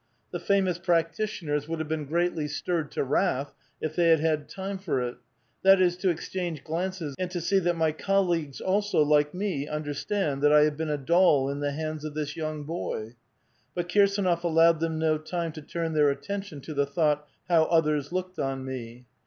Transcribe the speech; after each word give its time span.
The 0.31 0.39
famous 0.39 0.79
practitioners 0.79 1.67
would 1.67 1.77
have 1.77 1.87
been 1.87 2.05
greatly 2.05 2.47
stirred 2.47 2.89
to 2.93 3.03
wrath, 3.03 3.53
if 3.79 3.95
they 3.95 4.07
had 4.09 4.19
had 4.19 4.49
time 4.49 4.79
for 4.79 4.99
it; 4.99 5.17
that 5.61 5.79
is, 5.79 5.95
to 5.97 6.09
exchange 6.09 6.63
glances, 6.63 7.13
and 7.19 7.29
to 7.29 7.39
see 7.39 7.59
that 7.59 7.73
J' 7.75 7.77
my 7.77 7.91
colleagues 7.91 8.59
also 8.59 9.03
like 9.03 9.35
me 9.35 9.67
under 9.67 9.93
stand 9.93 10.41
that 10.41 10.51
I 10.51 10.61
have 10.63 10.75
been 10.75 10.89
a 10.89 10.97
doll 10.97 11.51
in 11.51 11.59
the 11.59 11.73
hands 11.73 12.03
of 12.03 12.15
this 12.15 12.35
young 12.35 12.63
boy." 12.63 13.13
But 13.75 13.89
Kirsdnof 13.89 14.43
allowed 14.43 14.79
them 14.79 14.97
no 14.97 15.19
time 15.19 15.51
to 15.51 15.61
turn 15.61 15.93
their 15.93 16.09
attention 16.09 16.61
to 16.61 16.73
the 16.73 16.87
thought," 16.87 17.27
how 17.47 17.65
otliers 17.65 18.11
looked 18.11 18.39
on 18.39 18.65
me." 18.65 19.05